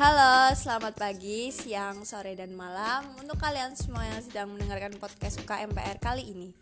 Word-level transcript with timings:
Halo, 0.00 0.56
selamat 0.56 0.96
pagi, 0.96 1.52
siang, 1.52 2.08
sore, 2.08 2.32
dan 2.32 2.56
malam 2.56 3.04
untuk 3.20 3.36
kalian 3.36 3.76
semua 3.76 4.08
yang 4.08 4.24
sedang 4.24 4.48
mendengarkan 4.48 4.96
podcast 4.96 5.36
UKMPR 5.44 6.00
kali 6.00 6.24
ini. 6.24 6.56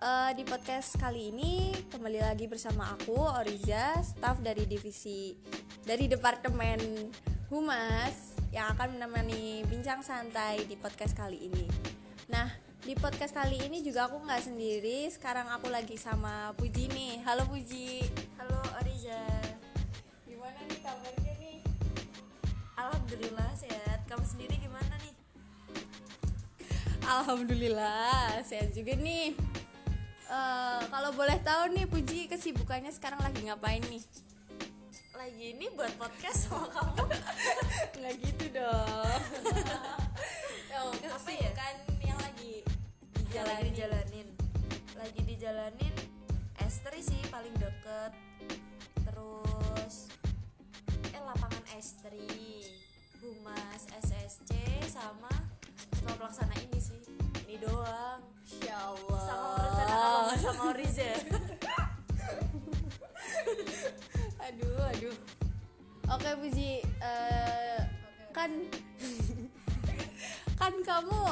Uh, 0.00 0.32
di 0.32 0.40
podcast 0.40 0.96
kali 0.96 1.36
ini 1.36 1.76
kembali 1.92 2.16
lagi 2.24 2.48
bersama 2.48 2.96
aku 2.96 3.12
Oriza, 3.12 4.00
staff 4.00 4.40
dari 4.40 4.64
divisi 4.64 5.36
dari 5.84 6.08
departemen 6.08 7.12
Humas 7.52 8.40
yang 8.48 8.72
akan 8.72 8.96
menemani 8.96 9.60
bincang 9.68 10.00
santai 10.00 10.64
di 10.64 10.80
podcast 10.80 11.12
kali 11.12 11.52
ini. 11.52 11.68
Nah, 12.32 12.48
di 12.80 12.96
podcast 12.96 13.36
kali 13.36 13.68
ini 13.68 13.84
juga 13.84 14.08
aku 14.08 14.24
nggak 14.24 14.48
sendiri. 14.48 15.04
Sekarang 15.12 15.52
aku 15.52 15.68
lagi 15.68 16.00
sama 16.00 16.56
Puji 16.56 16.88
nih. 16.88 17.20
Halo 17.20 17.44
Puji. 17.52 18.00
Halo 18.40 18.64
Oriza. 18.80 19.44
Gimana 20.24 20.56
nih 20.64 20.80
kabarnya 20.80 21.34
nih? 21.36 21.65
Alhamdulillah 22.76 23.50
sehat. 23.56 24.04
Kamu 24.06 24.22
sendiri 24.22 24.60
gimana 24.60 24.94
nih? 25.00 25.14
Alhamdulillah 27.02 28.44
sehat 28.44 28.76
juga 28.76 28.94
nih. 28.94 29.32
Uh, 30.26 30.82
kalau 30.90 31.10
boleh 31.16 31.38
tahu 31.40 31.72
nih 31.72 31.86
Puji 31.88 32.28
kesibukannya 32.28 32.92
sekarang 32.92 33.18
lagi 33.24 33.48
ngapain 33.48 33.82
nih? 33.88 34.04
Lagi 35.16 35.44
ini 35.56 35.66
buat 35.72 35.90
podcast 35.96 36.52
sama 36.52 36.68
kamu. 36.70 37.04
Nggak 37.98 38.14
gitu 38.20 38.44
dong. 38.60 39.20
oh, 40.78 40.92
apa 40.92 41.30
ya? 41.32 41.50
Yang 42.04 42.18
lagi 42.20 42.52
dijalanin. 43.16 43.50
Lagi 43.50 43.70
dijalanin. 43.72 44.28
Lagi 44.94 45.20
dijalanin 45.24 45.94
sih 47.06 47.22
paling 47.30 47.52
deket. 47.60 48.12
Terus 49.04 50.10
lapangan 51.26 51.66
Estri, 51.74 52.62
Humas 53.18 53.90
SSC 53.90 54.54
sama 54.86 55.34
ketua 55.90 56.14
pelaksana 56.14 56.54
ini 56.62 56.78
sih. 56.78 57.02
Ini 57.50 57.58
doang. 57.58 58.22
Insya 58.46 58.78
Allah. 58.78 59.26
Sama 59.26 59.48
merencanakan 59.58 60.38
sama 60.38 60.70
aduh 64.46 64.78
aduh 64.94 65.16
oke 66.06 66.30
Puji 66.38 66.78
uh, 67.02 67.82
kan 68.30 68.62
kan 70.60 70.74
kamu 70.86 71.22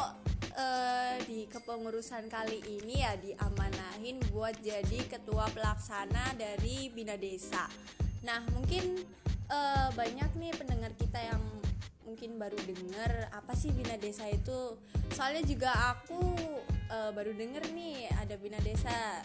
uh, 0.59 1.15
di 1.23 1.47
kepengurusan 1.47 2.27
kali 2.27 2.59
ini 2.59 3.07
ya 3.07 3.15
diamanahin 3.15 4.19
buat 4.35 4.59
jadi 4.59 5.07
ketua 5.07 5.47
pelaksana 5.55 6.35
dari 6.35 6.91
bina 6.91 7.15
desa 7.15 7.71
nah 8.27 8.43
mungkin 8.51 8.99
uh, 9.51 9.89
banyak 9.93 10.31
nih 10.39 10.53
pendengar 10.57 10.93
kita 10.97 11.21
yang 11.21 11.43
mungkin 12.05 12.37
baru 12.37 12.57
denger 12.63 13.33
apa 13.33 13.53
sih 13.57 13.73
bina 13.73 13.97
desa 13.99 14.29
itu? 14.31 14.79
Soalnya 15.11 15.43
juga 15.45 15.71
aku 15.97 16.21
uh, 16.93 17.11
baru 17.11 17.33
denger 17.35 17.73
nih 17.73 18.09
ada 18.21 18.37
bina 18.39 18.61
desa. 18.63 19.25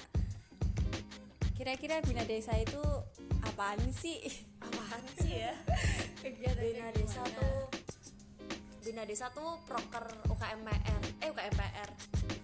Kira-kira 1.53 1.99
bina 2.01 2.23
desa 2.23 2.55
itu 2.55 2.81
apaan 3.43 3.83
sih? 3.91 4.23
Apaan 4.63 5.03
sih 5.19 5.43
ya? 5.43 5.53
Kegiatan 6.23 6.59
bina 6.59 6.87
desa 6.95 7.21
tuh 7.35 7.67
bina 8.79 9.05
desa 9.05 9.29
tuh 9.29 9.61
proker 9.69 10.25
UKMPR 10.33 11.21
eh 11.21 11.29
UKMPR 11.29 11.89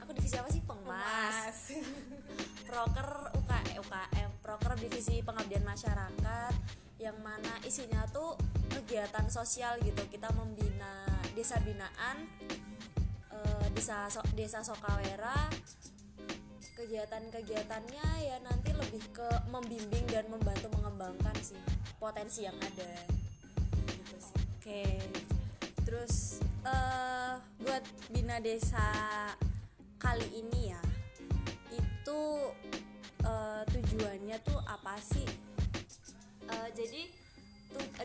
aku 0.03 0.12
divisi 0.14 0.36
apa 0.38 0.52
sih? 0.52 0.62
Pengmas 0.62 1.73
proker 2.70 3.34
UK 3.34 3.52
UKM 3.81 4.30
proker 4.46 4.73
divisi 4.78 5.26
pengabdian 5.26 5.66
masyarakat 5.66 6.84
yang 7.02 7.18
mana 7.20 7.60
isinya 7.68 8.08
tuh 8.10 8.40
kegiatan 8.72 9.28
sosial 9.28 9.76
gitu 9.84 10.04
kita 10.08 10.32
membina 10.32 11.06
desa 11.36 11.59
binaan 11.59 12.28
e, 13.31 13.38
desa 13.75 14.08
so, 14.08 14.24
desa 14.36 14.64
Sokawera 14.64 15.52
kegiatan-kegiatannya 16.75 18.08
ya 18.19 18.38
nanti 18.44 18.75
lebih 18.75 19.03
ke 19.16 19.30
membimbing 19.47 20.06
dan 20.12 20.28
membantu 20.28 20.68
mengembangkan 20.75 21.36
sih 21.40 21.59
potensi 21.96 22.44
yang 22.44 22.56
ada 22.59 22.94
gitu 23.88 24.16
sih. 24.19 24.38
Oke. 24.59 24.84
Terus 25.88 26.44
uh, 26.68 27.40
buat 27.64 27.84
bina 28.12 28.44
desa 28.44 28.86
kali 29.98 30.28
ini 30.36 30.75
ya 30.75 30.84
itu 31.72 32.22
uh, 33.24 33.64
tujuannya 33.72 34.38
tuh 34.44 34.59
apa 34.68 35.00
sih? 35.00 35.25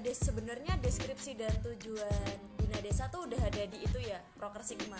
Ada 0.00 0.32
sebenarnya 0.32 0.80
deskripsi 0.80 1.36
dan 1.36 1.52
tujuan 1.60 2.32
bina 2.56 2.80
desa 2.80 3.12
tuh 3.12 3.28
udah 3.28 3.36
ada 3.36 3.68
di 3.68 3.84
itu 3.84 4.00
ya 4.00 4.16
proker 4.40 4.64
sigma. 4.64 4.96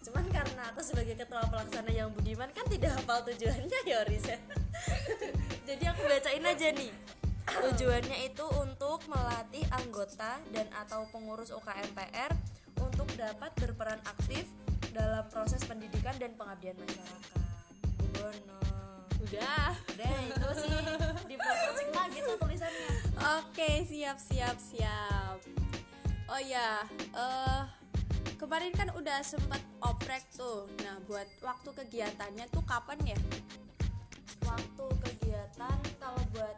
Cuman 0.00 0.24
karena 0.32 0.72
aku 0.72 0.80
sebagai 0.80 1.12
ketua 1.12 1.44
pelaksana 1.44 1.92
yang 1.92 2.08
budiman 2.08 2.48
kan 2.56 2.64
tidak 2.72 2.96
hafal 2.96 3.20
tujuannya 3.28 3.78
ya 3.84 4.00
Riza 4.08 4.40
jadi 5.68 5.92
aku 5.92 6.08
bacain 6.08 6.40
aja 6.40 6.72
nih. 6.72 6.88
Tujuannya 7.52 8.32
itu 8.32 8.46
untuk 8.56 9.04
melatih 9.12 9.68
anggota 9.76 10.40
dan 10.56 10.72
atau 10.72 11.04
pengurus 11.12 11.52
UKMPR 11.52 12.32
untuk 12.80 13.12
dapat 13.20 13.52
berperan 13.60 14.00
aktif 14.08 14.48
dalam 14.96 15.28
proses 15.28 15.60
pendidikan 15.68 16.16
dan 16.16 16.32
pengabdian 16.40 16.80
masyarakat. 16.80 17.44
Bono 18.16 18.64
udah. 19.20 19.76
Udah 19.84 20.16
itu 20.32 20.48
sih 20.64 20.72
di 21.28 21.36
lah 21.92 22.08
gitu 22.08 22.32
tulisannya 22.40 22.99
oke 23.20 23.70
siap 23.84 24.16
siap 24.16 24.56
siap. 24.56 25.38
Oh 26.30 26.40
ya 26.40 26.84
uh, 27.12 27.68
kemarin 28.40 28.72
kan 28.72 28.88
udah 28.96 29.20
sempet 29.20 29.60
oprek 29.84 30.24
tuh. 30.32 30.66
Nah 30.82 30.96
buat 31.04 31.28
waktu 31.44 31.70
kegiatannya 31.84 32.48
tuh 32.50 32.64
kapan 32.64 32.98
ya? 33.04 33.18
Waktu 34.46 34.86
kegiatan 35.04 35.78
kalau 36.00 36.22
buat 36.32 36.56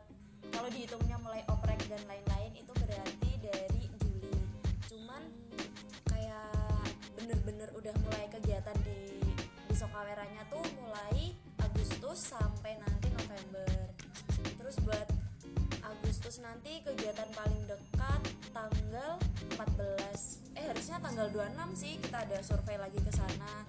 kalau 0.53 0.69
dihitungnya 0.73 1.19
mulai 1.19 1.43
oprek 1.51 1.81
dan 1.91 2.01
lain-lain 2.07 2.53
itu 2.57 2.73
berarti 2.73 3.31
dari 3.43 3.85
Juli. 4.01 4.33
Cuman 4.89 5.23
kayak 6.09 6.87
bener-bener 7.19 7.69
udah 7.77 7.95
mulai 8.07 8.27
kegiatan 8.31 8.77
di 8.87 9.19
di 9.69 9.75
Sokaweranya 9.75 10.47
tuh 10.53 10.63
mulai 10.79 11.35
Agustus 11.59 12.33
sampai 12.33 12.77
nanti 12.79 13.09
November 13.17 13.52
nanti 16.43 16.83
kegiatan 16.83 17.31
paling 17.39 17.63
dekat 17.71 18.21
tanggal 18.51 19.15
14 19.55 20.59
eh 20.59 20.65
harusnya 20.67 20.99
tanggal 20.99 21.31
26 21.31 21.79
sih 21.79 21.95
kita 22.03 22.27
ada 22.27 22.39
survei 22.43 22.77
lagi 22.83 22.99
ke 22.99 23.13
sana. 23.15 23.63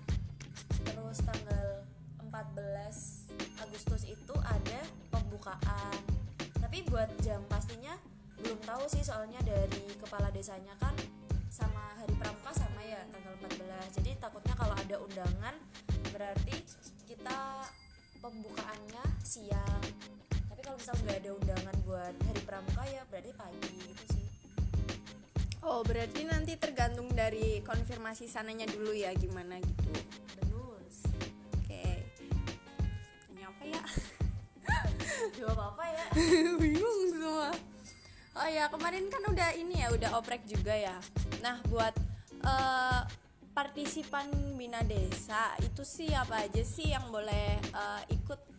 Terus 0.82 1.22
tanggal 1.22 1.86
14 2.18 3.62
Agustus 3.62 4.10
itu 4.10 4.36
ada 4.42 4.82
pembukaan. 5.14 6.02
Tapi 6.58 6.82
buat 6.90 7.14
jam 7.22 7.46
pastinya 7.46 7.94
belum 8.42 8.60
tahu 8.66 8.84
sih 8.90 9.06
soalnya 9.06 9.40
dari 9.46 9.94
kepala 10.02 10.34
desanya 10.34 10.74
kan 10.82 10.98
sama 11.54 11.94
hari 12.02 12.12
pramuka 12.18 12.52
sama 12.52 12.82
ya 12.82 13.00
tanggal 13.14 13.38
14 13.40 14.02
jadi 14.02 14.18
takutnya 14.18 14.58
kalau 14.58 14.74
ada 14.74 14.96
undangan 15.00 15.56
berarti 16.12 16.66
kita 17.06 17.70
pembukaannya 18.20 19.06
siang 19.22 20.03
misal 20.94 21.10
nggak 21.10 21.20
ada 21.26 21.32
undangan 21.34 21.78
buat 21.90 22.16
hari 22.22 22.42
pramuka 22.46 22.84
ya 22.86 23.02
berarti 23.10 23.32
pagi 23.34 23.74
gitu 23.82 24.06
sih. 24.14 24.26
Oh 25.66 25.82
berarti 25.82 26.22
nanti 26.30 26.54
tergantung 26.54 27.10
dari 27.18 27.66
konfirmasi 27.66 28.30
sananya 28.30 28.70
dulu 28.70 28.94
ya 28.94 29.10
gimana 29.18 29.58
gitu. 29.58 29.90
Benar 30.38 30.54
oke. 30.54 30.94
Okay. 31.66 31.98
tanya 33.26 33.46
apa 33.50 33.64
ya? 33.66 33.84
Jawab 35.42 35.60
apa 35.74 35.84
ya? 35.90 36.06
Bingung 36.62 37.02
semua. 37.10 37.50
Oh 38.38 38.50
ya 38.54 38.70
kemarin 38.70 39.10
kan 39.10 39.24
udah 39.34 39.50
ini 39.58 39.82
ya 39.82 39.90
udah 39.98 40.22
oprek 40.22 40.46
juga 40.46 40.78
ya. 40.78 40.94
Nah 41.42 41.58
buat 41.74 41.98
uh, 42.46 43.02
partisipan 43.58 44.30
bina 44.62 44.86
desa 44.86 45.58
itu 45.58 45.82
sih 45.82 46.14
apa 46.14 46.46
aja 46.46 46.62
sih 46.62 46.94
yang 46.94 47.10
boleh 47.10 47.58
uh, 47.74 48.02
ikut 48.14 48.53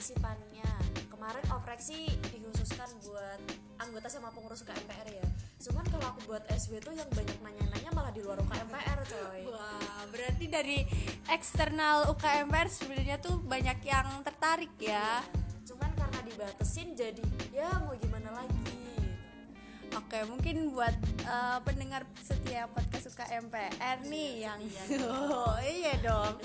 partisipannya 0.00 0.64
kemarin 1.12 1.44
oprek 1.52 1.76
sih 1.76 2.08
dikhususkan 2.32 2.88
buat 3.04 3.36
anggota 3.84 4.08
sama 4.08 4.32
pengurus 4.32 4.64
UKMPR 4.64 5.12
ya. 5.12 5.28
Cuman 5.60 5.84
kalau 5.92 6.16
aku 6.16 6.20
buat 6.24 6.40
SW 6.56 6.80
tuh 6.80 6.96
yang 6.96 7.04
banyak 7.12 7.36
nanya-nanya 7.44 7.92
malah 7.92 8.08
di 8.08 8.24
luar 8.24 8.40
UKMPR 8.40 8.96
coy. 9.04 9.44
Wah 9.52 10.08
berarti 10.08 10.48
dari 10.48 10.88
eksternal 11.28 12.08
UKMPR 12.16 12.72
sebenarnya 12.72 13.20
tuh 13.20 13.44
banyak 13.44 13.76
yang 13.84 14.24
tertarik 14.24 14.72
ya? 14.80 15.20
Cuman 15.68 15.92
karena 15.92 16.20
dibatasin 16.24 16.96
jadi 16.96 17.20
ya 17.52 17.68
mau 17.84 17.92
gimana 18.00 18.40
lagi 18.40 18.56
Oke, 19.98 20.22
mungkin 20.30 20.70
buat 20.70 20.94
uh, 21.26 21.58
pendengar 21.66 22.06
setia 22.22 22.70
podcast 22.70 23.10
suka 23.10 23.26
MPR 23.26 24.06
nih 24.06 24.46
yang 24.46 24.60
oh 25.10 25.58
iya 25.62 25.98
dong. 25.98 26.38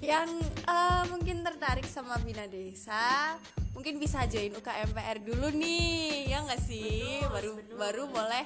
yang 0.00 0.28
uh, 0.64 1.04
mungkin 1.12 1.44
tertarik 1.44 1.84
sama 1.84 2.16
Bina 2.24 2.48
Desa, 2.48 3.36
mungkin 3.76 4.00
bisa 4.00 4.24
join 4.28 4.56
UKMPR 4.56 5.20
dulu 5.20 5.52
nih 5.52 6.32
ya 6.32 6.40
nggak 6.48 6.62
sih? 6.64 7.20
Betul, 7.20 7.32
baru 7.32 7.50
betul. 7.60 7.76
baru 7.76 8.02
boleh 8.08 8.44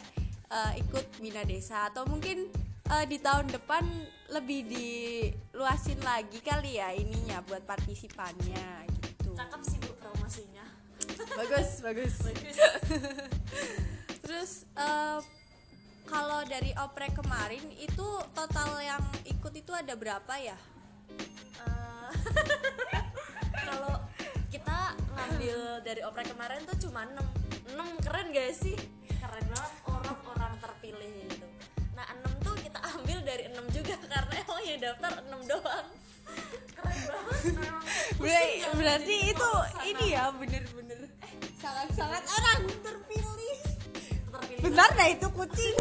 uh, 0.50 0.72
ikut 0.78 1.06
bina 1.22 1.46
desa. 1.46 1.86
Atau 1.86 2.10
mungkin 2.10 2.50
uh, 2.90 3.06
di 3.06 3.22
tahun 3.22 3.54
depan 3.54 3.86
lebih 4.34 4.66
diluasin 4.66 5.98
lagi 6.02 6.42
kali 6.42 6.82
ya 6.82 6.90
ininya 6.94 7.38
buat 7.46 7.62
partisipannya 7.66 8.90
gitu. 8.98 9.30
Cakep 9.34 9.62
sih 9.62 9.78
bu 9.78 9.94
promosinya. 9.98 10.66
Bagus 11.38 11.82
bagus. 11.86 12.14
Bagus 12.26 12.56
terus 14.30 14.62
uh, 14.78 15.18
kalau 16.06 16.46
dari 16.46 16.70
oprek 16.78 17.18
kemarin 17.18 17.66
itu 17.82 18.06
total 18.30 18.78
yang 18.78 19.02
ikut 19.26 19.50
itu 19.58 19.74
ada 19.74 19.98
berapa 19.98 20.30
ya? 20.38 20.54
Eh, 21.58 22.10
kalau 23.74 23.98
kita 24.54 24.94
ngambil 25.18 25.82
dari 25.82 26.06
oprek 26.06 26.30
kemarin 26.30 26.62
tuh 26.62 26.78
cuma 26.78 27.10
6 27.10 27.74
6 27.74 28.06
keren 28.06 28.30
gak 28.30 28.54
sih? 28.54 28.78
Keren 29.18 29.46
banget 29.50 29.74
orang-orang 29.90 30.54
terpilih 30.62 31.26
itu 31.26 31.46
nah 31.98 32.06
6 32.22 32.46
tuh 32.46 32.54
kita 32.62 32.78
ambil 32.86 33.18
dari 33.26 33.50
6 33.50 33.76
juga 33.82 33.98
karena 34.14 34.34
emang 34.46 34.62
yang 34.62 34.78
daftar 34.78 35.12
6 35.26 35.50
doang. 35.50 35.86
Keren 36.78 36.98
banget 37.02 37.40
memang 37.58 37.82
ya 38.22 38.70
berarti 38.78 39.16
itu 39.34 39.50
ini 39.90 40.06
ya 40.14 40.30
bener-bener. 40.30 41.00
Sangat-sangat 41.58 42.22
orang 42.30 42.62
terpilih 42.78 43.29
benar 44.60 44.90
dah 44.94 45.08
itu 45.08 45.28
kucing 45.32 45.76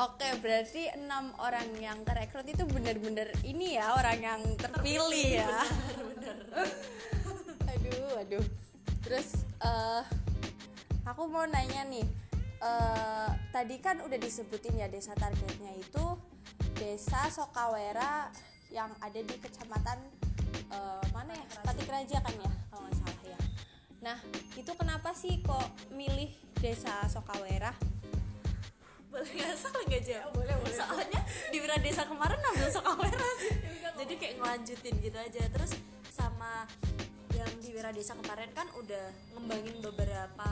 Oke, 0.00 0.32
berarti 0.40 0.88
enam 0.96 1.28
orang 1.36 1.76
yang 1.76 2.00
kerekrut 2.08 2.48
itu 2.48 2.64
bener-bener 2.64 3.28
ini 3.44 3.76
ya 3.76 3.92
orang 3.92 4.16
yang 4.16 4.40
terpilih, 4.56 5.44
ya. 5.44 5.60
aduh, 7.68 8.24
aduh. 8.24 8.44
Terus 9.04 9.44
eh 9.60 10.02
aku 11.04 11.28
mau 11.28 11.44
nanya 11.44 11.84
nih, 11.84 12.08
eh 12.64 13.28
tadi 13.52 13.76
kan 13.76 14.00
udah 14.00 14.16
disebutin 14.16 14.80
ya 14.80 14.88
desa 14.88 15.12
targetnya 15.12 15.76
itu 15.76 16.04
desa 16.80 17.28
Sokawera 17.28 18.32
yang 18.70 18.90
ada 19.02 19.20
di 19.20 19.34
kecamatan 19.38 19.98
eh, 20.70 21.04
mana 21.10 21.34
ya? 21.34 21.46
Pati 21.62 21.82
Raja 21.86 22.18
kan 22.22 22.34
ya, 22.38 22.52
kalau 22.70 22.82
nggak 22.86 22.96
salah 22.98 23.22
ya. 23.26 23.40
Nah, 24.00 24.18
itu 24.56 24.72
kenapa 24.78 25.10
sih 25.12 25.42
kok 25.44 25.68
milih 25.92 26.30
desa 26.58 27.04
Sokawera? 27.10 27.74
boleh 29.10 29.26
nggak? 29.26 29.58
Salah 29.58 29.82
nggak 29.84 30.02
jawab 30.06 30.30
boleh 30.32 30.54
boleh. 30.62 30.76
Soalnya 30.78 31.20
di 31.50 31.56
Wira 31.58 31.76
Desa 31.82 32.06
kemarin 32.06 32.38
ambil 32.38 32.68
Sokawera 32.70 33.28
sih. 33.42 33.52
Jadi 34.00 34.14
kayak 34.16 34.34
ngelanjutin 34.38 34.94
gitu 35.02 35.18
aja. 35.18 35.42
Terus 35.50 35.72
sama 36.08 36.64
yang 37.34 37.50
di 37.58 37.68
Wira 37.74 37.90
Desa 37.90 38.14
kemarin 38.14 38.50
kan 38.54 38.70
udah 38.78 39.04
ngembangin 39.36 39.76
beberapa 39.82 40.50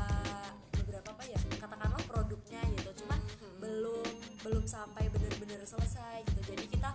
beberapa 0.75 1.09
apa 1.15 1.25
ya? 1.25 1.39
Katakanlah 1.57 2.03
produknya 2.11 2.61
gitu. 2.75 2.91
Cuman 3.07 3.19
belum 3.63 4.11
belum 4.43 4.65
sampai 4.67 5.07
bener-bener 5.07 5.63
selesai 5.63 6.27
gitu. 6.27 6.41
Jadi 6.53 6.65
kita 6.67 6.91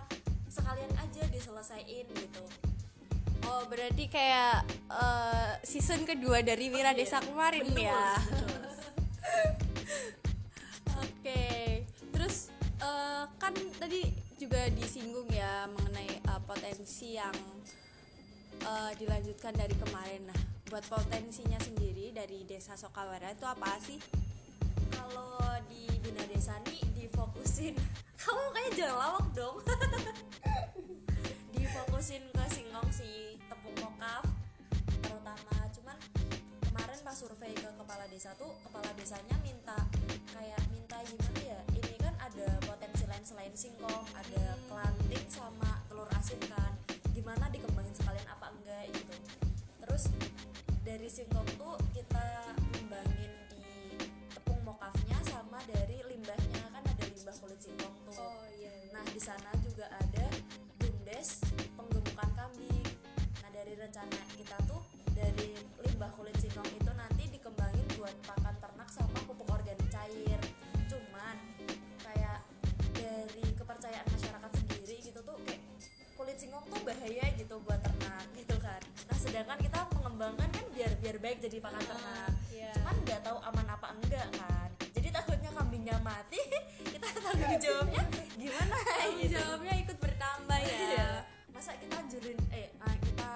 sekalian 0.54 0.92
aja 1.02 1.22
diselesaiin 1.34 2.06
gitu 2.14 2.44
Oh 3.44 3.68
berarti 3.68 4.08
kayak 4.08 4.64
eh, 4.88 5.52
season 5.68 6.08
kedua 6.08 6.40
dari 6.40 6.72
Wira 6.72 6.96
Desa 6.96 7.20
kemarin 7.20 7.68
Betul, 7.68 7.84
ya. 7.84 8.16
betul. 8.16 8.60
Oke. 11.04 11.42
Terus 12.08 12.48
eh, 12.80 13.24
kan 13.36 13.52
tadi 13.76 14.08
juga 14.40 14.64
disinggung 14.72 15.28
ya 15.28 15.68
mengenai 15.68 16.24
eh, 16.24 16.40
potensi 16.48 17.20
yang 17.20 17.36
eh, 18.64 18.92
dilanjutkan 18.96 19.52
dari 19.52 19.76
kemarin. 19.76 20.24
Nah, 20.24 20.40
buat 20.72 20.84
potensinya 20.88 21.60
sendiri 21.60 22.16
dari 22.16 22.48
Desa 22.48 22.80
Sokawara 22.80 23.36
itu 23.36 23.44
apa 23.44 23.76
sih? 23.84 24.00
Kalau 25.14 25.62
di 25.70 25.86
bina 26.02 26.26
desa 26.26 26.58
nih 26.66 26.82
difokusin 26.90 27.78
kamu 28.20 28.42
kayak 28.50 28.72
jangan 28.74 28.96
lawak 28.98 29.26
dong. 29.30 29.62
Difokusin 31.54 32.24
ke 32.34 32.44
singkong 32.50 32.90
si 32.90 33.38
tepung 33.46 33.78
mokaf 33.78 34.26
terutama. 35.06 35.54
Cuman 35.70 35.96
kemarin 36.66 36.98
pas 37.06 37.14
survei 37.14 37.54
ke 37.54 37.70
kepala 37.78 38.10
desa 38.10 38.34
tuh 38.34 38.50
kepala 38.66 38.90
desanya 38.98 39.38
minta 39.46 39.78
kayak 40.34 40.62
minta 40.74 40.98
gimana 41.06 41.40
ya 41.46 41.60
ini 41.78 41.94
kan 42.02 42.14
ada 42.18 42.58
potensi 42.66 43.06
lain 43.06 43.22
selain 43.22 43.54
singkong 43.54 44.02
ada 44.18 44.58
kelanting 44.66 45.26
sama 45.30 45.78
telur 45.86 46.10
asin 46.18 46.42
kan. 46.50 46.74
Gimana 47.14 47.46
dikembangin 47.54 47.94
sekalian 47.94 48.26
apa 48.26 48.50
enggak 48.50 48.90
gitu. 48.90 49.14
Terus 49.78 50.10
dari 50.82 51.06
singkong 51.06 51.46
tuh 51.54 51.78
kita 51.94 52.50
ngembangin 52.74 53.43
mokafnya 54.84 55.16
sama 55.24 55.56
dari 55.64 55.96
limbahnya. 56.12 56.60
Kan 56.68 56.84
ada 56.84 57.04
limbah 57.08 57.32
kulit 57.40 57.56
singkong 57.56 57.96
tuh. 58.04 58.20
Iya. 58.52 58.92
nah 58.92 59.00
di 59.08 59.16
sana 59.16 59.48
juga 59.64 59.88
ada 59.88 60.28
bumdes 60.76 61.40
penggemukan 61.72 62.28
kambing. 62.36 62.84
Nah 63.40 63.48
dari 63.48 63.80
rencana 63.80 64.20
kita 64.36 64.60
tuh 64.68 64.84
dari 65.16 65.56
limbah 65.88 66.12
kulit 66.12 66.36
singkong 66.36 66.68
itu 66.68 66.92
nanti 66.92 67.32
dikembangin 67.32 67.88
buat 67.96 68.12
pakan 68.28 68.60
ternak 68.60 68.88
sama 68.92 69.24
pupuk 69.24 69.48
organik 69.48 69.88
cair. 69.88 70.40
Cuman 70.92 71.36
kayak 72.04 72.44
dari 72.92 73.44
kepercayaan 73.56 74.04
masyarakat 74.12 74.50
sendiri 74.52 75.00
gitu 75.00 75.20
tuh 75.24 75.40
kayak 75.48 75.64
kulit 76.12 76.36
singkong 76.36 76.68
tuh 76.68 76.80
bahaya 76.84 77.24
gitu 77.40 77.56
buat 77.64 77.80
ternak 77.80 78.28
gitu 78.36 78.56
kan. 78.60 78.84
Nah 79.08 79.16
sedangkan 79.16 79.58
kita 79.64 79.80
mengembangkan 79.96 80.52
kan 80.52 80.66
biar 80.76 80.92
biar 81.00 81.16
baik 81.24 81.40
jadi 81.40 81.56
pakan 81.64 81.80
ternak. 81.88 82.32
iya. 82.52 82.68
cuman 82.76 82.96
nggak 83.08 83.20
tahu 83.24 83.38
aman 83.48 83.66
apa 83.72 83.86
enggak 83.96 84.28
kan 84.36 84.63
tanggung 87.24 87.56
jawabnya 87.58 88.02
gimana 88.34 88.74
Tanggung 88.76 89.18
gitu 89.18 89.32
jawabnya 89.34 89.72
ikut 89.80 89.96
bertambah 89.98 90.58
ya. 90.60 90.76
Iya. 90.76 91.08
masa 91.50 91.72
kita 91.74 91.94
anjurin 91.96 92.38
eh 92.50 92.68
ah, 92.78 92.96
kita 92.98 93.30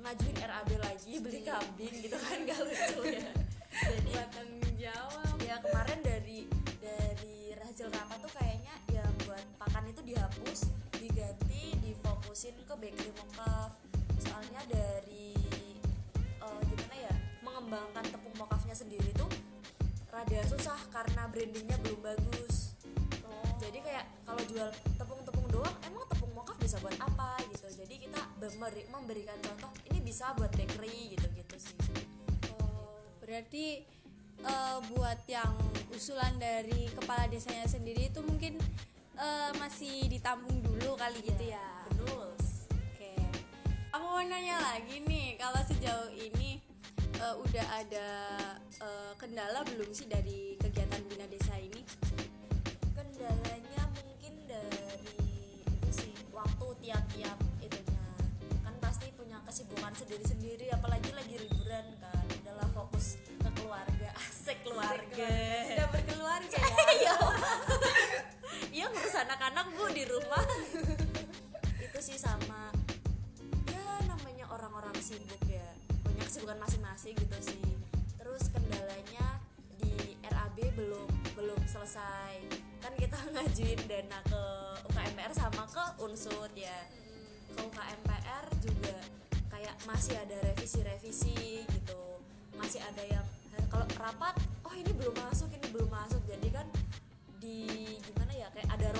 ngajuin 0.00 0.36
RAB 0.36 0.70
lagi 0.78 1.12
beli 1.16 1.40
kambing 1.40 1.94
gitu 1.96 2.16
kan 2.16 2.38
gak 2.42 2.60
lucu 2.60 2.98
ya 3.08 3.30
jadi 3.74 4.10
Buat 4.10 4.28
tanggung 4.30 4.76
jawab. 4.76 5.34
ya 5.40 5.56
kemarin 5.58 5.98
dari 6.00 6.38
dari 6.78 7.36
hasil 7.56 7.88
rapat 7.88 8.18
tuh 8.20 8.32
kayaknya 8.32 8.74
yang 8.88 9.10
buat 9.24 9.42
pakan 9.56 9.84
itu 9.88 10.00
dihapus 10.04 10.60
diganti 10.94 11.74
difokusin 11.80 12.54
ke 12.62 12.74
bakery 12.76 13.10
mokaf 13.14 13.74
soalnya 14.16 14.62
dari 14.68 15.34
eh, 16.38 16.60
gimana 16.64 16.94
ya 16.96 17.14
mengembangkan 17.40 18.04
tepung 18.06 18.34
mokafnya 18.36 18.72
sendiri 18.72 19.10
tuh 19.12 19.26
rada 20.08 20.40
susah 20.46 20.78
karena 20.88 21.26
brandingnya 21.26 21.74
belum 21.82 22.00
bagus 22.00 22.63
jadi 23.64 23.78
kayak 23.80 24.04
kalau 24.22 24.42
jual 24.44 24.68
tepung-tepung 24.96 25.46
doang 25.48 25.76
emang 25.84 26.04
tepung 26.06 26.32
mokaf 26.32 26.56
bisa 26.58 26.76
buat 26.78 26.96
apa 26.98 27.40
gitu 27.48 27.66
jadi 27.74 27.94
kita 27.96 28.20
memberi- 28.38 28.88
memberikan 28.88 29.38
contoh 29.40 29.70
ini 29.88 29.98
bisa 30.00 30.32
buat 30.36 30.52
bakery 30.52 31.16
gitu 31.16 31.26
gitu 31.32 31.56
sih 31.56 31.76
Oh, 32.60 33.00
berarti 33.20 33.84
eh, 34.40 34.78
buat 34.92 35.20
yang 35.26 35.54
usulan 35.90 36.36
dari 36.36 36.88
kepala 36.92 37.26
desanya 37.26 37.64
sendiri 37.64 38.08
itu 38.08 38.20
mungkin 38.20 38.56
eh, 39.16 39.50
masih 39.56 40.06
ditampung 40.06 40.60
dulu 40.60 40.94
kali 40.94 41.20
gitu 41.20 41.44
ya. 41.48 41.64
betul 41.88 42.32
Oke. 42.92 43.12
Aku 43.92 44.04
mau 44.04 44.20
nanya 44.20 44.58
lagi 44.58 45.02
nih, 45.02 45.36
kalau 45.36 45.60
sejauh 45.62 46.10
ini 46.12 46.60
eh, 47.16 47.34
udah 47.36 47.66
ada 47.74 48.08
eh, 48.80 49.12
kendala 49.16 49.60
belum 49.68 49.90
sih 49.90 50.08
dari 50.08 50.56
kegiatan 50.56 51.02
bina 51.04 51.26
desa 51.26 51.43
waktu 56.34 56.66
tiap-tiap 56.82 57.38
itunya. 57.62 58.04
Kan 58.66 58.74
pasti 58.82 59.06
punya 59.14 59.38
kesibukan 59.46 59.94
sendiri-sendiri 59.94 60.66
apalagi 60.74 61.14
lagi 61.14 61.38
liburan 61.38 61.86
kan. 62.02 62.26
Adalah 62.42 62.68
fokus 62.74 63.16
ke 63.22 63.50
keluarga. 63.54 64.08
Asik 64.26 64.58
keluarga. 64.66 65.30
Sudah 65.70 65.88
berkeluarga 65.94 66.60
ya? 66.98 67.14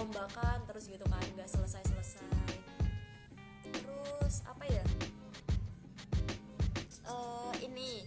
diperlombakan 0.04 0.68
terus 0.68 0.84
gitu 0.92 1.00
kan 1.08 1.24
nggak 1.32 1.48
selesai 1.48 1.80
selesai 1.88 2.28
terus 3.72 4.44
apa 4.44 4.64
ya? 4.68 4.84
Eh, 7.08 7.52
ini 7.64 8.04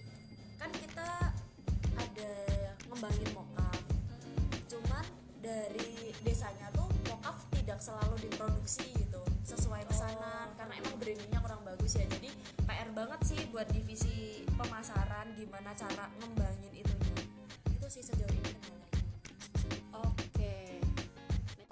kan 0.62 0.70
kita 0.77 1.34
ada 1.98 2.34
ngembangin 2.86 3.30
mokaf. 3.34 3.82
Cuman 4.70 5.06
dari 5.42 6.13
desanya 6.22 6.70
tuh 6.77 6.86
mokaf 7.10 7.50
tidak 7.58 7.82
selalu 7.82 8.30
diproduksi 8.30 8.94
gitu 8.94 9.22
sesuai 9.42 9.82
pesanan. 9.89 10.54
Karena 10.54 10.77
emang 10.77 11.01
brandingnya 11.01 11.42
kurang 11.42 11.66
bagus 11.66 11.98
ya 11.98 12.06
jadi 12.06 12.30
PR 12.62 12.94
banget 12.94 13.22
sih 13.25 13.42
buat 13.50 13.66
divisi 13.74 14.46
pemasaran 14.54 15.34
gimana 15.34 15.74
cara 15.74 16.13
ngembangin 16.22 16.77
itunya. 16.77 17.18
Itu 17.74 17.89
sih 17.89 18.06
sejauh 18.06 18.37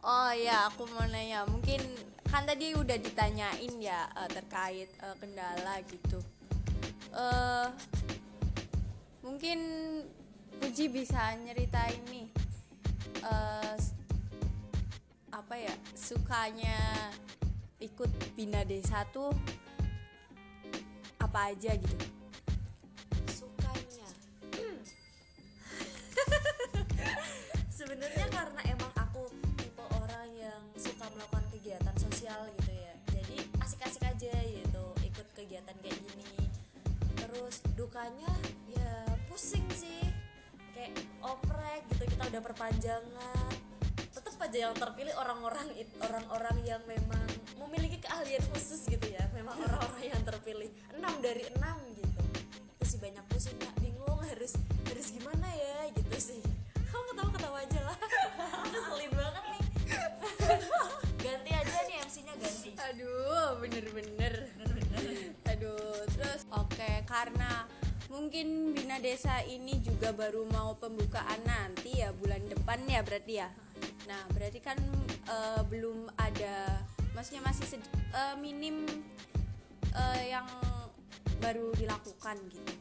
Oh 0.06 0.32
ya, 0.32 0.70
aku 0.70 0.86
mau 0.88 1.06
nanya. 1.06 1.44
Mungkin 1.50 1.82
kan 2.26 2.46
tadi 2.46 2.74
udah 2.74 2.96
ditanyain 2.96 3.74
ya 3.80 4.06
eh, 4.14 4.30
terkait 4.30 4.90
eh, 4.92 5.16
kendala 5.18 5.82
gitu. 5.86 6.20
eh 7.16 7.68
mungkin 9.24 9.60
Puji 10.56 10.88
bisa 10.88 11.36
nyeritain 11.38 12.00
nih 12.08 12.28
s- 13.76 13.92
apa 15.28 15.56
ya 15.56 15.76
sukanya 15.92 16.80
ikut 17.78 18.08
bina 18.36 18.64
desa 18.64 19.04
tuh 19.10 19.34
apa 21.20 21.52
aja 21.52 21.76
gitu. 21.76 22.06
sukanya 23.28 24.08
sebenarnya 27.78 28.28
karena 28.30 28.62
kegiatan 35.56 35.80
kayak 35.88 36.00
gini. 36.04 36.28
Terus 37.16 37.56
dukanya 37.80 38.28
ya 38.68 38.92
pusing 39.32 39.64
sih. 39.72 40.04
Kayak 40.76 41.00
oprek 41.24 41.88
gitu 41.96 42.04
kita 42.12 42.28
udah 42.28 42.42
perpanjangan. 42.44 43.52
Tetap 44.12 44.36
aja 44.36 44.68
yang 44.68 44.76
terpilih 44.76 45.16
orang-orang 45.16 45.72
orang-orang 46.04 46.58
yang 46.68 46.84
memang 46.84 47.24
memiliki 47.56 48.04
keahlian 48.04 48.44
khusus 48.52 48.84
gitu 48.84 49.08
ya. 49.08 49.24
Memang 49.32 49.56
orang-orang 49.64 50.12
yang 50.12 50.22
terpilih. 50.28 50.68
Enam 50.92 51.24
dari 51.24 51.48
enam 51.56 51.80
gitu. 51.96 52.24
Terus 52.76 52.92
sih 52.92 53.00
banyak 53.00 53.24
pusing 53.32 53.56
nggak 53.56 53.76
bingung 53.80 54.20
harus 54.28 54.60
harus 54.92 55.08
gimana 55.08 55.48
ya? 55.56 55.88
Gitu 55.96 56.36
sih. 56.36 56.42
Kamu 56.92 57.16
ketawa 57.16 57.32
ketawa 57.32 57.58
aja 57.64 57.80
lah. 57.80 57.98
Keselin 58.76 59.12
banget 59.16 59.55
mungkin 68.16 68.72
Bina 68.72 68.96
Desa 69.04 69.44
ini 69.44 69.84
juga 69.84 70.16
baru 70.16 70.48
mau 70.48 70.80
pembukaan 70.80 71.44
nanti 71.44 72.00
ya 72.00 72.16
bulan 72.16 72.40
depan 72.48 72.80
ya 72.88 73.04
berarti 73.04 73.44
ya. 73.44 73.52
Nah, 74.08 74.24
berarti 74.32 74.64
kan 74.64 74.80
eh, 75.28 75.62
belum 75.68 76.08
ada 76.16 76.80
maksudnya 77.12 77.44
masih 77.44 77.84
eh, 78.16 78.36
minim 78.40 78.88
eh, 79.92 80.24
yang 80.32 80.48
baru 81.44 81.76
dilakukan 81.76 82.40
gitu. 82.48 82.74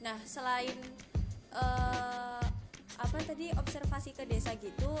Nah, 0.00 0.16
selain 0.24 0.72
eh, 1.52 2.44
apa 2.98 3.18
tadi 3.28 3.52
observasi 3.52 4.16
ke 4.16 4.24
desa 4.24 4.56
gitu, 4.56 4.96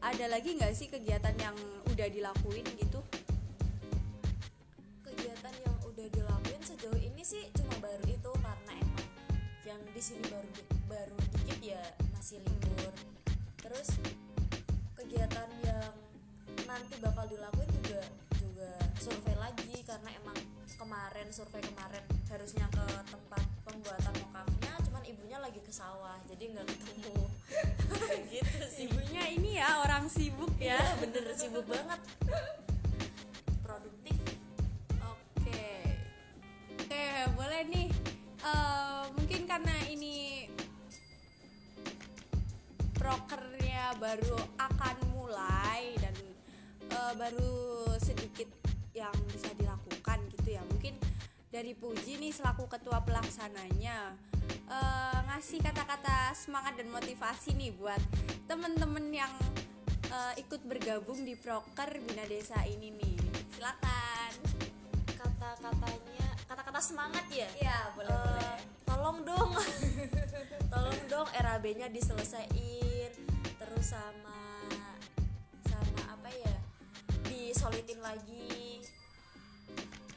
ada 0.00 0.24
lagi 0.24 0.56
nggak 0.56 0.72
sih 0.72 0.88
kegiatan 0.88 1.36
yang 1.36 1.54
udah 1.92 2.08
dilakuin 2.08 2.64
gitu? 2.80 3.04
kegiatan 5.18 5.54
yang 5.64 5.76
udah 5.82 6.06
dilakuin 6.14 6.62
sejauh 6.62 7.00
ini 7.00 7.22
sih 7.26 7.50
cuma 7.56 7.74
baru 7.82 8.06
itu 8.06 8.30
karena 8.38 8.67
yang 9.68 9.80
di 9.92 10.00
sini 10.00 10.24
baru 10.32 10.48
di- 10.48 10.68
baru 10.88 11.16
dikit 11.36 11.60
ya 11.60 11.82
masih 12.16 12.40
libur 12.40 12.92
terus 13.60 14.00
kegiatan 14.96 15.48
yang 15.60 15.92
nanti 16.64 16.96
bakal 16.98 17.28
dilakuin 17.28 17.68
juga 17.84 18.00
juga 18.40 18.70
survei 18.96 19.36
lagi 19.36 19.68
karena 19.84 20.08
emang 20.16 20.36
kemarin 20.72 21.28
survei 21.28 21.60
kemarin 21.60 22.00
harusnya 22.26 22.64
ke 22.72 22.84
tempat 23.04 23.44
pembuatan 23.62 24.14
mokafnya 24.16 24.72
cuman 24.88 25.02
ibunya 25.04 25.36
lagi 25.36 25.60
ke 25.60 25.72
sawah 25.72 26.16
jadi 26.24 26.56
nggak 26.56 26.66
ketemu 26.66 27.16
gitu 28.32 28.64
sih 28.72 28.84
Ibunya 28.88 29.24
ini 29.28 29.60
ya 29.60 29.84
orang 29.84 30.08
sibuk 30.08 30.52
ya 30.56 30.76
ya. 30.76 30.96
bener 30.96 31.28
sibuk 31.36 31.68
banget 31.68 32.00
produktif 33.60 34.16
Oke. 35.02 35.66
Oke, 36.78 37.04
boleh 37.34 37.62
nih. 37.66 37.88
Mungkin 39.08 39.17
karena 39.48 39.72
ini 39.88 40.44
prokernya 42.92 43.96
baru 43.96 44.36
akan 44.60 44.96
mulai 45.16 45.96
dan 45.96 46.12
eh, 46.92 47.12
baru 47.16 47.88
sedikit 47.96 48.52
yang 48.92 49.14
bisa 49.32 49.48
dilakukan 49.56 50.20
gitu 50.36 50.52
ya. 50.52 50.62
Mungkin 50.68 51.00
dari 51.48 51.72
Puji 51.72 52.20
nih 52.20 52.28
selaku 52.28 52.68
ketua 52.68 53.00
pelaksananya 53.00 54.12
eh, 54.68 55.18
ngasih 55.32 55.64
kata-kata 55.64 56.36
semangat 56.36 56.76
dan 56.76 56.92
motivasi 56.92 57.56
nih 57.56 57.72
buat 57.72 58.00
temen-temen 58.44 59.08
yang 59.16 59.32
eh, 60.12 60.44
ikut 60.44 60.60
bergabung 60.68 61.24
di 61.24 61.32
proker 61.32 62.04
Bina 62.04 62.28
Desa 62.28 62.60
ini 62.68 62.92
nih. 62.92 63.16
Silakan. 63.56 64.32
kata-katanya 65.18 66.37
kata-kata 66.48 66.80
semangat 66.80 67.26
ya? 67.28 67.48
Iya, 67.54 67.78
boleh, 67.92 68.08
Eh, 68.08 68.16
boleh. 68.16 68.56
tolong 68.82 69.18
dong. 69.22 69.50
Tolong 70.72 71.00
dong 71.08 71.28
RAB-nya 71.30 71.88
diselesain 71.88 73.12
terus 73.56 73.86
sama 73.86 74.68
sama 75.64 76.00
apa 76.10 76.28
ya? 76.28 76.56
Disolitin 77.24 78.00
lagi. 78.00 78.84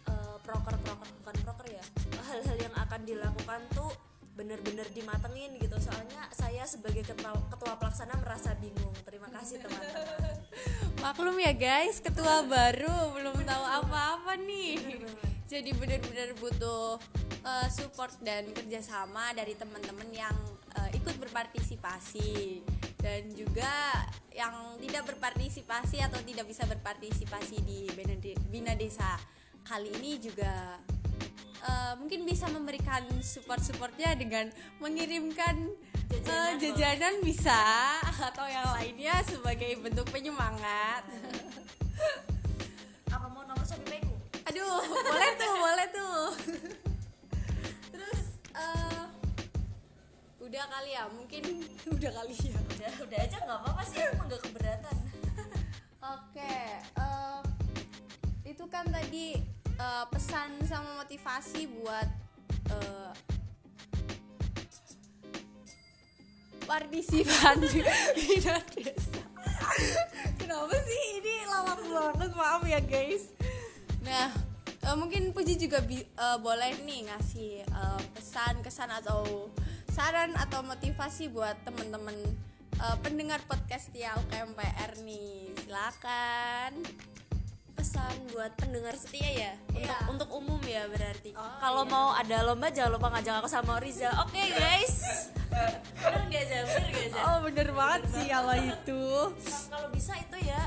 Eh, 0.06 0.36
proker 0.42 0.76
proker 0.78 1.10
bukan 1.20 1.36
proker 1.42 1.68
ya? 1.72 1.84
Hal-hal 2.22 2.58
yang 2.60 2.76
akan 2.76 3.02
dilakukan 3.04 3.62
tuh 3.72 3.92
bener-bener 4.36 4.88
dimatengin 4.92 5.56
gitu. 5.56 5.76
Soalnya 5.78 6.28
saya 6.32 6.64
sebagai 6.64 7.04
ketua, 7.04 7.32
ketua 7.48 7.76
pelaksana 7.76 8.20
merasa 8.20 8.52
bingung. 8.60 8.92
Terima 9.04 9.32
kasih 9.32 9.64
teman-teman. 9.64 10.36
Maklum 11.04 11.36
ya 11.40 11.56
guys, 11.56 11.98
ketua 11.98 12.44
baru 12.44 13.16
belum 13.16 13.40
tahu 13.42 13.64
apa-apa 13.66 14.36
nih. 14.38 15.00
Jadi 15.52 15.76
benar-benar 15.76 16.32
butuh 16.40 16.96
uh, 17.44 17.68
support 17.68 18.16
dan 18.24 18.48
kerjasama 18.56 19.36
dari 19.36 19.52
teman-teman 19.60 20.08
yang 20.16 20.32
uh, 20.80 20.88
ikut 20.96 21.20
berpartisipasi 21.20 22.64
dan 23.04 23.28
juga 23.36 23.68
yang 24.32 24.80
tidak 24.80 25.12
berpartisipasi 25.12 26.00
atau 26.00 26.24
tidak 26.24 26.48
bisa 26.48 26.64
berpartisipasi 26.64 27.60
di 27.68 27.92
Bina 27.92 28.16
De- 28.16 28.40
Bina 28.48 28.74
Desa 28.80 29.20
kali 29.68 29.92
ini 30.00 30.24
juga 30.24 30.80
uh, 31.68 31.94
mungkin 32.00 32.24
bisa 32.24 32.48
memberikan 32.48 33.04
support-supportnya 33.20 34.16
dengan 34.16 34.48
mengirimkan 34.80 35.68
uh, 35.68 36.56
Jajanan. 36.56 36.64
jajanan 36.64 37.16
bisa 37.28 37.60
atau 38.24 38.48
yang 38.48 38.72
lainnya 38.72 39.20
sebagai 39.28 39.76
bentuk 39.84 40.08
penyemangat. 40.16 41.04
ya, 51.02 51.10
mungkin 51.10 51.44
udah 51.88 52.12
kali 52.14 52.36
ya. 52.38 52.60
udah 52.62 52.92
udah 53.02 53.20
aja 53.20 53.38
nggak 53.42 53.58
apa-apa 53.58 53.84
sih 53.84 54.00
emang 54.06 54.26
nggak 54.30 54.42
keberatan 54.46 54.98
Oke, 56.14 56.58
eh, 56.78 57.42
itu 58.44 58.66
kan 58.68 58.86
tadi 58.86 59.38
eh, 59.72 60.06
pesan 60.10 60.62
sama 60.66 61.02
motivasi 61.02 61.66
buat 61.72 62.08
eh, 62.70 63.12
partisipan 66.66 67.58
Bina 67.62 68.58
Desa. 68.74 69.22
Kenapa 70.38 70.76
sih 70.84 71.02
ini 71.18 71.36
lama 71.46 71.74
banget 71.78 72.32
maaf 72.34 72.62
ya 72.66 72.82
guys. 72.82 73.30
Nah, 74.02 74.30
eh, 74.82 74.96
mungkin 74.98 75.34
Puji 75.34 75.58
juga 75.58 75.82
bi- 75.82 76.06
eh, 76.06 76.38
boleh 76.38 76.82
nih 76.82 77.10
ngasih 77.10 77.62
eh, 77.62 78.02
pesan, 78.14 78.62
kesan 78.62 78.90
atau 78.90 79.50
saran 79.92 80.32
atau 80.36 80.64
motivasi 80.64 81.28
buat 81.28 81.60
temen-temen 81.62 82.16
eh, 82.74 82.98
pendengar 83.00 83.44
podcast 83.44 83.92
ya 83.92 84.16
UKMPR 84.18 84.98
nih. 85.02 85.52
Silakan. 85.62 86.72
pesan 87.72 88.14
buat 88.30 88.54
pendengar 88.56 88.94
setia 88.94 89.26
ya 89.26 89.52
untuk 89.66 89.82
Iya. 89.82 89.98
untuk 90.06 90.30
umum 90.30 90.62
ya 90.62 90.86
berarti 90.86 91.34
Oh, 91.34 91.56
kalau 91.58 91.82
iya. 91.82 91.90
mau 91.90 92.08
ada 92.14 92.38
lomba 92.44 92.70
jangan 92.70 92.94
lupa 92.94 93.10
ngajak 93.10 93.42
aku 93.42 93.50
sama 93.50 93.82
Riza 93.82 94.06
oke 94.22 94.38
guys 94.38 94.94
bener 95.50 96.22
gak 96.30 96.44
Zah? 96.46 96.62
bener 96.68 96.90
gak 96.92 97.08
Zah? 97.10 97.24
Oh, 97.26 97.38
bener 97.42 97.68
banget 97.74 98.02
sih 98.08 98.28
kalau 98.28 98.54
itu. 98.54 99.04
Kalau 99.66 99.88
bisa 99.90 100.14
itu 100.14 100.38
ya 100.46 100.62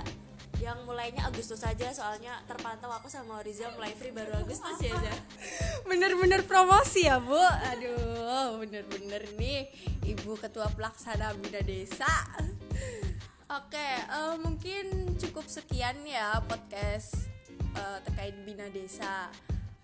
yang 0.62 0.78
mulainya 0.86 1.26
Agustus 1.26 1.62
saja 1.62 1.90
soalnya 1.90 2.38
terpantau 2.46 2.90
aku 2.92 3.10
sama 3.10 3.42
Riza 3.42 3.70
mulai 3.74 3.94
free 3.96 4.14
baru 4.14 4.44
Agustus 4.44 4.78
ya 4.78 4.94
Za. 4.94 5.14
bener-bener 5.88 6.46
promosi 6.46 7.06
ya 7.06 7.18
bu? 7.18 7.38
Aduh 7.74 8.60
bener-bener 8.62 9.24
nih 9.38 9.70
ibu 10.06 10.38
ketua 10.38 10.70
pelaksana 10.74 11.34
bina 11.38 11.60
desa. 11.64 12.08
Oke 13.50 13.88
eh, 13.98 14.36
mungkin 14.40 15.16
cukup 15.18 15.46
sekian 15.48 16.02
ya 16.06 16.38
podcast 16.44 17.28
eh, 17.74 17.98
terkait 18.06 18.36
bina 18.44 18.70
desa. 18.70 19.32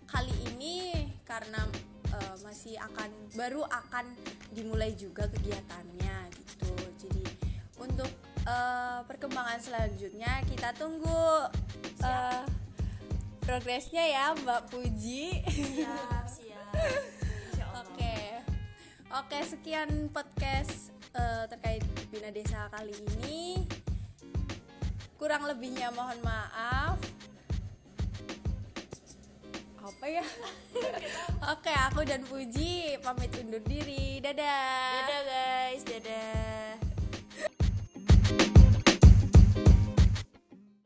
Kali 0.07 0.33
ini 0.55 1.07
karena 1.23 1.63
eh, 2.11 2.35
masih 2.43 2.75
akan 2.79 3.09
baru 3.35 3.63
akan 3.67 4.13
dimulai 4.51 4.95
juga 4.95 5.27
kegiatannya 5.31 6.17
gitu. 6.35 6.71
Jadi 7.07 7.23
untuk 7.81 8.20
eh, 8.45 8.99
perkembangan 9.05 9.59
selanjutnya 9.61 10.41
kita 10.49 10.73
tunggu 10.77 11.49
eh, 12.01 12.43
progresnya 13.43 14.05
ya 14.05 14.25
Mbak 14.37 14.61
Puji. 14.69 15.43
siap 15.49 16.25
siap. 16.29 16.73
Oke, 17.81 18.15
oke 19.11 19.37
sekian 19.45 20.09
podcast 20.09 20.93
eh, 21.13 21.45
terkait 21.49 21.83
bina 22.09 22.29
desa 22.33 22.69
kali 22.71 22.95
ini. 23.17 23.65
Kurang 25.17 25.45
lebihnya 25.45 25.93
mohon 25.93 26.17
maaf. 26.25 26.97
Apa 29.81 30.05
ya? 30.05 30.25
oke, 31.53 31.73
aku 31.89 32.01
dan 32.05 32.21
Puji 32.25 32.97
pamit 33.01 33.33
undur 33.37 33.61
diri. 33.65 34.21
Dadah. 34.21 35.05
dadah 35.05 35.21
guys 35.25 35.83
dadah 35.85 36.90